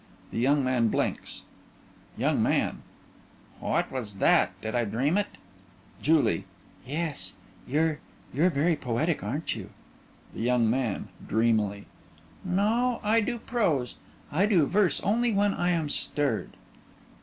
The 0.31 0.39
young 0.39 0.63
man 0.63 0.89
blinks_) 0.89 1.41
YOUNG 2.17 2.41
MAN: 2.41 2.81
What 3.59 3.91
was 3.91 4.15
that? 4.15 4.59
Did 4.59 4.73
I 4.73 4.83
dream 4.83 5.15
it? 5.15 5.27
JULIE: 6.01 6.45
Yes. 6.87 7.35
You're 7.67 7.99
you're 8.33 8.49
very 8.49 8.75
poetic, 8.75 9.23
aren't 9.23 9.55
you? 9.55 9.69
THE 10.33 10.41
YOUNG 10.41 10.67
MAN: 10.71 11.07
(Dreamily) 11.27 11.85
No. 12.43 12.99
I 13.03 13.21
do 13.21 13.37
prose. 13.37 13.93
I 14.31 14.47
do 14.47 14.65
verse 14.65 14.99
only 15.01 15.33
when 15.33 15.53
I 15.53 15.69
am 15.69 15.87
stirred. 15.87 16.57